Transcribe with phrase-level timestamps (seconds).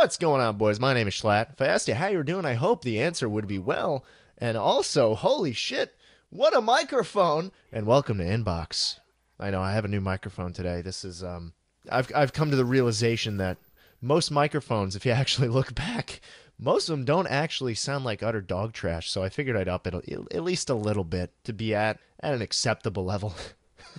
[0.00, 0.80] What's going on, boys?
[0.80, 1.52] My name is Schlatt.
[1.52, 4.02] If I asked you how you're doing, I hope the answer would be well.
[4.38, 5.94] And also, holy shit,
[6.30, 7.52] what a microphone!
[7.70, 8.98] And welcome to Inbox.
[9.38, 10.80] I know I have a new microphone today.
[10.80, 11.52] This is um,
[11.90, 13.58] I've I've come to the realization that
[14.00, 16.22] most microphones, if you actually look back,
[16.58, 19.10] most of them don't actually sound like utter dog trash.
[19.10, 19.94] So I figured I'd up it
[20.32, 23.34] at least a little bit to be at at an acceptable level.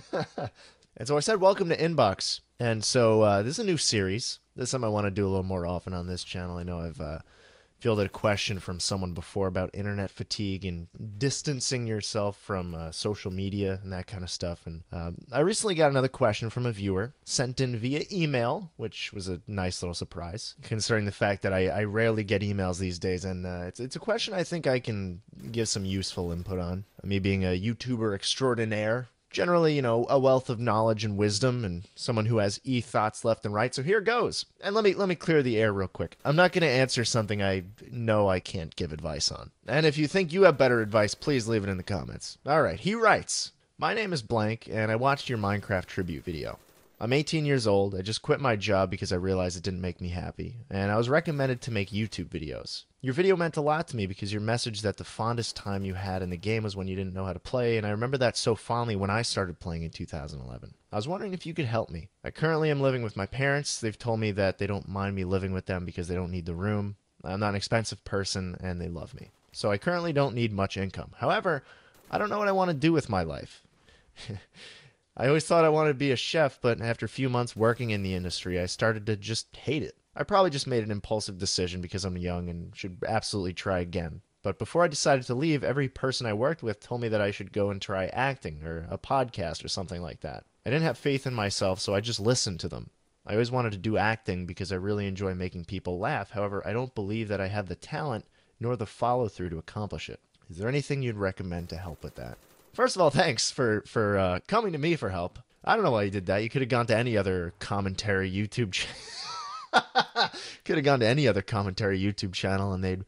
[0.12, 4.40] and so I said, "Welcome to Inbox." And so uh, this is a new series.
[4.56, 6.58] This is something I want to do a little more often on this channel.
[6.58, 7.20] I know I've uh,
[7.82, 13.32] fielded a question from someone before about internet fatigue and distancing yourself from uh, social
[13.32, 14.68] media and that kind of stuff.
[14.68, 19.12] And um, I recently got another question from a viewer sent in via email, which
[19.12, 23.00] was a nice little surprise, considering the fact that I, I rarely get emails these
[23.00, 23.26] days.
[23.26, 26.86] And uh, it's, it's a question I think I can give some useful input on.
[27.04, 31.88] Me being a YouTuber extraordinaire, generally, you know, a wealth of knowledge and wisdom and
[31.96, 33.74] someone who has e thoughts left and right.
[33.74, 34.46] So here goes.
[34.62, 36.18] And let me let me clear the air real quick.
[36.24, 39.52] I'm not going to answer something I know I can't give advice on.
[39.68, 42.38] And if you think you have better advice, please leave it in the comments.
[42.46, 46.60] All right, he writes, "My name is blank and I watched your Minecraft tribute video.
[47.04, 47.96] I'm 18 years old.
[47.96, 50.98] I just quit my job because I realized it didn't make me happy, and I
[50.98, 52.84] was recommended to make YouTube videos.
[53.02, 55.96] Your video meant a lot to me because your message that the fondest time you
[55.96, 58.20] had in the game was when you didn't know how to play, and I remember
[58.20, 60.76] that so fondly when I started playing in 2011.
[60.92, 62.10] I was wondering if you could help me.
[62.24, 63.82] I currently am living with my parents.
[63.82, 66.46] They've told me that they don't mind me living with them because they don't need
[66.46, 66.98] the room.
[67.24, 69.32] I'm not an expensive person, and they love me.
[69.54, 71.14] So I currently don't need much income.
[71.18, 71.64] However,
[72.12, 73.64] I don't know what I want to do with my life.
[75.18, 77.90] I always thought I wanted to be a chef, but after a few months working
[77.90, 79.98] in the industry, I started to just hate it.
[80.16, 84.22] I probably just made an impulsive decision because I'm young and should absolutely try again.
[84.44, 87.32] But before I decided to leave, every person I worked with told me that I
[87.32, 90.46] should go and try acting or a podcast or something like that.
[90.66, 92.90] I didn't have faith in myself, so I just listened to them.
[93.26, 96.32] I always wanted to do acting because I really enjoy making people laugh.
[96.32, 98.26] However, I don't believe that I have the talent
[98.60, 100.20] nor the follow through to accomplish it.
[100.50, 102.38] Is there anything you'd recommend to help with that?
[102.74, 105.40] First of all, thanks for for uh, coming to me for help.
[105.64, 106.42] I don't know why you did that.
[106.44, 108.96] You could have gone to any other commentary YouTube channel.
[110.66, 113.06] could have gone to any other commentary YouTube channel, and they'd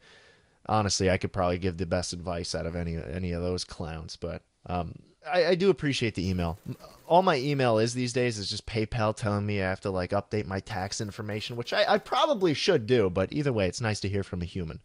[0.66, 4.16] honestly, I could probably give the best advice out of any any of those clowns.
[4.16, 4.94] But um,
[5.30, 6.58] I, I do appreciate the email.
[7.06, 10.10] All my email is these days is just PayPal telling me I have to like
[10.10, 13.10] update my tax information, which I, I probably should do.
[13.10, 14.80] But either way, it's nice to hear from a human.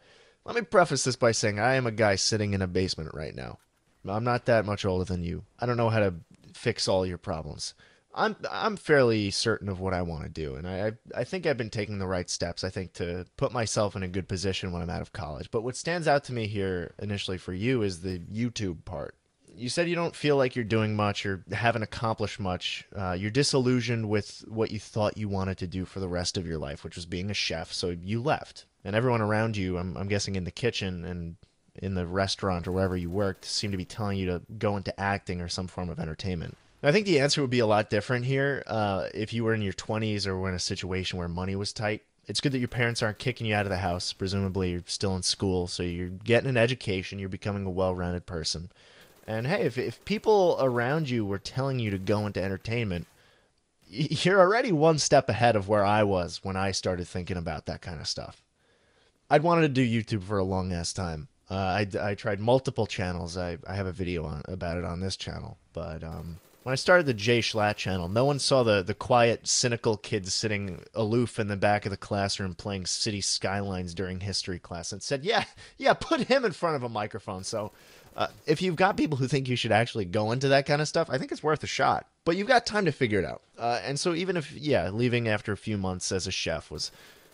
[0.45, 3.35] Let me preface this by saying I am a guy sitting in a basement right
[3.35, 3.59] now.
[4.07, 5.43] I'm not that much older than you.
[5.59, 6.13] I don't know how to
[6.53, 7.73] fix all your problems.
[8.13, 11.57] I'm I'm fairly certain of what I want to do, and I I think I've
[11.57, 12.63] been taking the right steps.
[12.63, 15.51] I think to put myself in a good position when I'm out of college.
[15.51, 19.15] But what stands out to me here initially for you is the YouTube part.
[19.55, 22.87] You said you don't feel like you're doing much or haven't accomplished much.
[22.95, 26.47] Uh, you're disillusioned with what you thought you wanted to do for the rest of
[26.47, 27.73] your life, which was being a chef.
[27.73, 31.35] So you left, and everyone around you, I'm, I'm guessing in the kitchen and
[31.81, 34.97] in the restaurant or wherever you worked seem to be telling you to go into
[34.99, 36.57] acting or some form of entertainment.
[36.81, 39.61] I think the answer would be a lot different here uh, if you were in
[39.61, 42.03] your 20s or were in a situation where money was tight.
[42.25, 44.13] It's good that your parents aren't kicking you out of the house.
[44.13, 48.25] Presumably, you're still in school, so you're getting an education, you're becoming a well rounded
[48.25, 48.71] person.
[49.27, 53.07] And hey, if, if people around you were telling you to go into entertainment,
[53.89, 57.81] you're already one step ahead of where I was when I started thinking about that
[57.81, 58.43] kind of stuff.
[59.29, 61.27] I'd wanted to do YouTube for a long ass time.
[61.51, 63.37] Uh, I, I tried multiple channels.
[63.37, 65.57] I, I have a video on about it on this channel.
[65.73, 69.47] But um, when I started the Jay Schlatt channel, no one saw the, the quiet,
[69.47, 74.59] cynical kids sitting aloof in the back of the classroom playing city skylines during history
[74.59, 75.45] class and said, yeah,
[75.77, 77.43] yeah, put him in front of a microphone.
[77.43, 77.71] So
[78.15, 80.87] uh, if you've got people who think you should actually go into that kind of
[80.87, 82.05] stuff, I think it's worth a shot.
[82.25, 83.41] But you've got time to figure it out.
[83.57, 86.91] Uh, and so even if, yeah, leaving after a few months as a chef was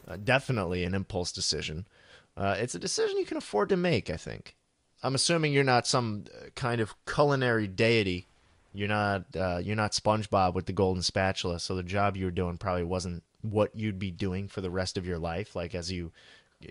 [0.08, 1.86] uh, definitely an impulse decision.
[2.38, 4.56] Uh, it's a decision you can afford to make, I think.
[5.04, 8.28] I'm assuming you're not some uh, kind of culinary deity.
[8.74, 12.32] You're not uh, you're not SpongeBob with the golden spatula, so the job you were
[12.32, 15.56] doing probably wasn't what you'd be doing for the rest of your life.
[15.56, 16.12] Like as you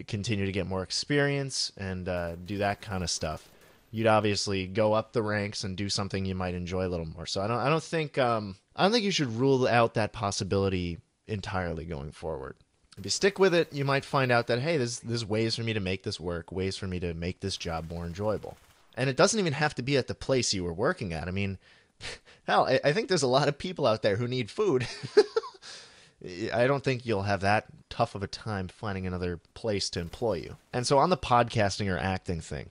[0.07, 3.49] continue to get more experience and uh, do that kind of stuff,
[3.91, 7.25] you'd obviously go up the ranks and do something you might enjoy a little more.
[7.25, 10.13] So I don't I don't think um, I don't think you should rule out that
[10.13, 12.57] possibility entirely going forward
[12.97, 15.63] if you stick with it, you might find out that hey, there's there's ways for
[15.63, 18.57] me to make this work, ways for me to make this job more enjoyable.
[18.97, 21.27] And it doesn't even have to be at the place you were working at.
[21.27, 21.59] I mean,
[22.47, 24.87] hell, I, I think there's a lot of people out there who need food.
[26.55, 30.35] I don't think you'll have that tough of a time finding another place to employ
[30.35, 30.57] you.
[30.73, 32.71] And so on the podcasting or acting thing,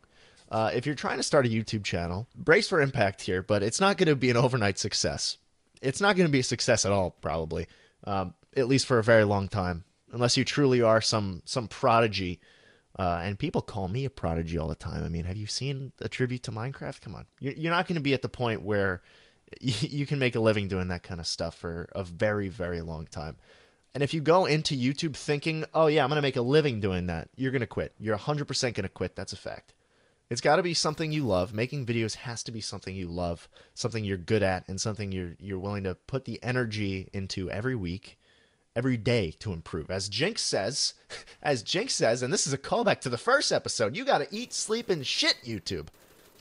[0.49, 3.81] uh, if you're trying to start a YouTube channel, brace for impact here, but it's
[3.81, 5.37] not going to be an overnight success.
[5.81, 7.67] It's not going to be a success at all, probably,
[8.05, 9.83] um, at least for a very long time
[10.13, 12.39] unless you truly are some some prodigy.
[12.97, 15.03] Uh, and people call me a prodigy all the time.
[15.03, 17.01] I mean, have you seen a tribute to Minecraft?
[17.01, 19.01] Come on, you're, you're not going to be at the point where
[19.59, 22.81] you, you can make a living doing that kind of stuff for a very very
[22.81, 23.35] long time.
[23.93, 26.79] And if you go into YouTube thinking, "Oh yeah, I'm going to make a living
[26.79, 27.93] doing that," you're going to quit.
[27.99, 29.15] You're 100% going to quit.
[29.15, 29.73] That's a fact.
[30.29, 31.53] It's got to be something you love.
[31.53, 35.35] Making videos has to be something you love, something you're good at, and something you're
[35.39, 38.17] you're willing to put the energy into every week,
[38.75, 39.89] every day to improve.
[39.89, 40.93] As Jinx says,
[41.41, 44.27] as Jinx says, and this is a callback to the first episode, you got to
[44.31, 45.87] eat, sleep, and shit YouTube.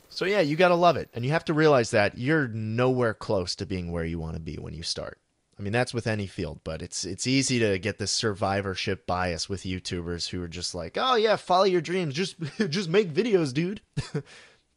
[0.09, 3.15] So yeah, you got to love it, and you have to realize that you're nowhere
[3.15, 5.17] close to being where you want to be when you start.
[5.57, 9.47] I mean, that's with any field, but it's it's easy to get this survivorship bias
[9.47, 12.35] with YouTubers who are just like, "Oh yeah, follow your dreams, just
[12.69, 13.81] just make videos, dude."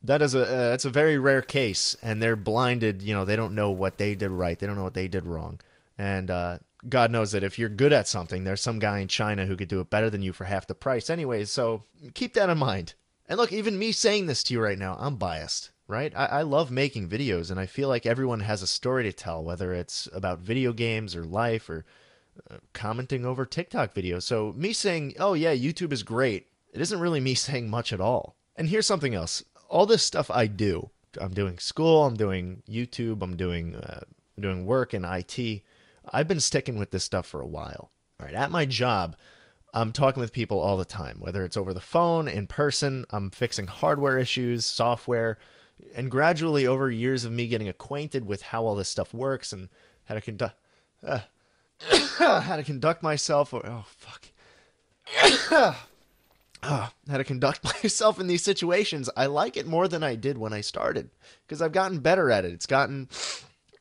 [0.03, 3.03] that is a uh, that's a very rare case, and they're blinded.
[3.03, 5.27] You know, they don't know what they did right, they don't know what they did
[5.27, 5.61] wrong,
[5.99, 9.47] and uh, God knows that if you're good at something, there's some guy in China
[9.47, 11.51] who could do it better than you for half the price, anyways.
[11.51, 11.83] So
[12.15, 12.95] keep that in mind.
[13.29, 16.13] And look, even me saying this to you right now, I'm biased right?
[16.17, 19.43] I, I, love making videos, and I feel like everyone has a story to tell,
[19.43, 21.85] whether it's about video games or life or
[22.51, 24.23] uh, commenting over TikTok videos.
[24.25, 28.01] So, me saying, oh, yeah, YouTube is great, it isn't really me saying much at
[28.01, 28.37] all.
[28.57, 30.91] And here's something else all this stuff I do,
[31.21, 34.01] I'm doing school, I'm doing YouTube, I'm doing, uh,
[34.39, 35.63] doing work in IT.
[36.13, 37.91] I've been sticking with this stuff for a while.
[38.19, 39.17] All right, at my job,
[39.75, 43.31] I'm talking with people all the time, whether it's over the phone, in person, I'm
[43.31, 45.39] fixing hardware issues, software,
[45.95, 49.69] and gradually over years of me getting acquainted with how all this stuff works and
[50.05, 50.57] how to conduct
[51.07, 51.21] uh,
[52.19, 54.29] how to conduct myself or oh fuck.
[55.51, 55.75] Uh,
[56.63, 59.11] how to conduct myself in these situations.
[59.17, 61.11] I like it more than i did when i started
[61.47, 62.53] because i've gotten better at it.
[62.53, 63.09] It's gotten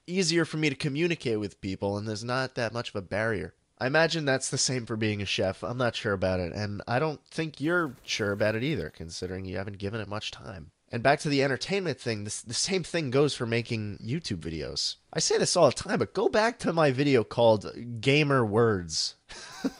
[0.07, 3.53] easier for me to communicate with people and there's not that much of a barrier
[3.79, 6.81] i imagine that's the same for being a chef i'm not sure about it and
[6.87, 10.71] i don't think you're sure about it either considering you haven't given it much time
[10.91, 14.95] and back to the entertainment thing, this, the same thing goes for making YouTube videos.
[15.11, 17.69] I say this all the time, but go back to my video called
[17.99, 19.15] Gamer Words.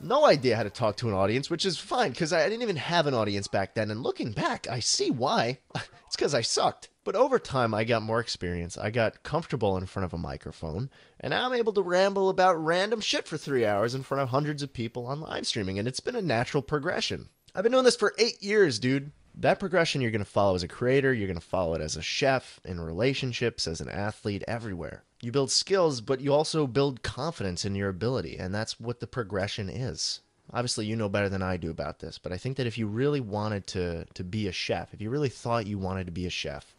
[0.00, 2.76] no idea how to talk to an audience, which is fine because I didn't even
[2.76, 3.90] have an audience back then.
[3.90, 5.58] And looking back, I see why.
[5.74, 6.88] it's because I sucked.
[7.04, 8.76] But over time, I got more experience.
[8.76, 10.90] I got comfortable in front of a microphone,
[11.20, 14.30] and now I'm able to ramble about random shit for three hours in front of
[14.30, 17.28] hundreds of people on live streaming, and it's been a natural progression.
[17.54, 20.62] I've been doing this for eight years, dude that progression you're going to follow as
[20.62, 24.42] a creator, you're going to follow it as a chef, in relationships, as an athlete,
[24.48, 25.04] everywhere.
[25.20, 29.06] You build skills, but you also build confidence in your ability, and that's what the
[29.06, 30.20] progression is.
[30.52, 32.86] Obviously, you know better than I do about this, but I think that if you
[32.86, 36.26] really wanted to to be a chef, if you really thought you wanted to be
[36.26, 36.74] a chef,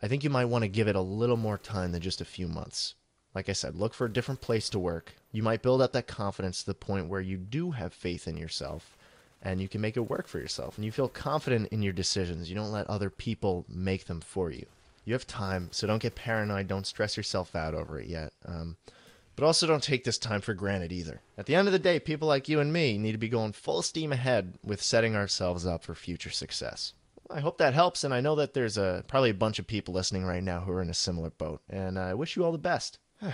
[0.00, 2.26] I think you might want to give it a little more time than just a
[2.26, 2.94] few months.
[3.34, 5.14] Like I said, look for a different place to work.
[5.32, 8.36] You might build up that confidence to the point where you do have faith in
[8.36, 8.96] yourself
[9.40, 12.50] and you can make it work for yourself and you feel confident in your decisions.
[12.50, 14.66] You don't let other people make them for you.
[15.04, 16.68] You have time, so don't get paranoid.
[16.68, 18.32] Don't stress yourself out over it yet.
[18.46, 18.76] Um,
[19.34, 21.20] but also don't take this time for granted either.
[21.36, 23.52] At the end of the day, people like you and me need to be going
[23.52, 26.92] full steam ahead with setting ourselves up for future success.
[27.30, 29.94] I hope that helps, and I know that there's a probably a bunch of people
[29.94, 32.58] listening right now who are in a similar boat, and I wish you all the
[32.58, 32.98] best.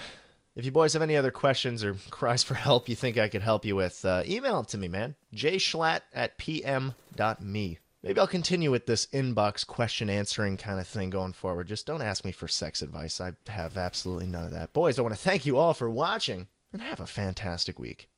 [0.56, 3.43] If you boys have any other questions or cries for help you think I could
[3.43, 5.15] help you with, uh, email it to me, man.
[5.32, 7.79] jschlatt at pm.me.
[8.02, 11.67] Maybe I'll continue with this inbox question answering kind of thing going forward.
[11.67, 13.20] Just don't ask me for sex advice.
[13.20, 14.72] I have absolutely none of that.
[14.72, 18.08] Boys, I want to thank you all for watching and have a fantastic week.